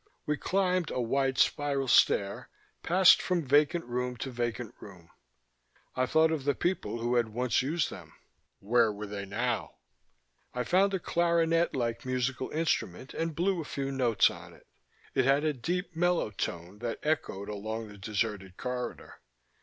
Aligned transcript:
We 0.25 0.35
climbed 0.35 0.89
a 0.89 0.99
wide 0.99 1.37
spiral 1.37 1.87
stair, 1.87 2.49
passed 2.81 3.21
from 3.21 3.45
vacant 3.45 3.85
room 3.85 4.17
to 4.17 4.31
vacant 4.31 4.73
room. 4.79 5.11
I 5.95 6.07
thought 6.07 6.31
of 6.31 6.43
the 6.43 6.55
people 6.55 6.97
who 6.97 7.17
had 7.17 7.27
once 7.29 7.61
used 7.61 7.91
them. 7.91 8.11
Where 8.57 8.91
were 8.91 9.05
they 9.05 9.27
now? 9.27 9.75
I 10.55 10.63
found 10.63 10.95
a 10.95 10.99
clarinet 10.99 11.75
like 11.75 12.03
musical 12.03 12.49
instrument 12.49 13.13
and 13.13 13.35
blew 13.35 13.61
a 13.61 13.63
few 13.63 13.91
notes 13.91 14.31
on 14.31 14.55
it. 14.55 14.65
It 15.13 15.25
had 15.25 15.43
a 15.43 15.53
deep 15.53 15.95
mellow 15.95 16.31
tone 16.31 16.79
that 16.79 16.97
echoed 17.03 17.47
along 17.47 17.89
the 17.89 17.99
deserted 17.99 18.57
corridor. 18.57 19.21